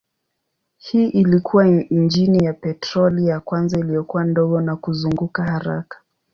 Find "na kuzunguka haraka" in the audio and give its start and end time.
4.61-6.01